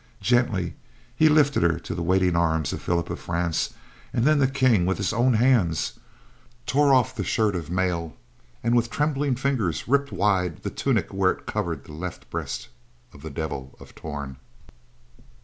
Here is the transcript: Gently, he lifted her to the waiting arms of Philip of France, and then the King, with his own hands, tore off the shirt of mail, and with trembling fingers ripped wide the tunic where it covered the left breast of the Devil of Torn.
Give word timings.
Gently, 0.21 0.73
he 1.15 1.29
lifted 1.29 1.61
her 1.61 1.77
to 1.77 1.93
the 1.93 2.01
waiting 2.01 2.35
arms 2.35 2.73
of 2.73 2.81
Philip 2.81 3.11
of 3.11 3.19
France, 3.19 3.75
and 4.11 4.25
then 4.25 4.39
the 4.39 4.47
King, 4.47 4.87
with 4.87 4.97
his 4.97 5.13
own 5.13 5.35
hands, 5.35 5.99
tore 6.65 6.91
off 6.91 7.13
the 7.13 7.23
shirt 7.23 7.53
of 7.55 7.69
mail, 7.69 8.15
and 8.63 8.73
with 8.73 8.89
trembling 8.89 9.35
fingers 9.35 9.87
ripped 9.87 10.11
wide 10.11 10.63
the 10.63 10.71
tunic 10.71 11.13
where 11.13 11.29
it 11.29 11.45
covered 11.45 11.83
the 11.83 11.91
left 11.93 12.27
breast 12.31 12.69
of 13.13 13.21
the 13.21 13.29
Devil 13.29 13.77
of 13.79 13.93
Torn. 13.93 14.37